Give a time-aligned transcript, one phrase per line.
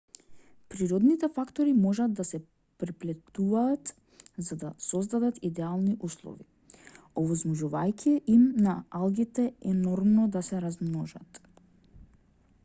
[0.73, 2.39] природните фактори можат да се
[2.83, 3.91] преплетуваат
[4.37, 6.49] за да создадат идеални услови
[7.25, 11.41] овозможувајќи им на алгите енормно да се размножат